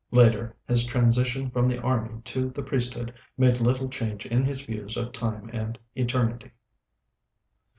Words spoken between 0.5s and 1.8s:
his transition from the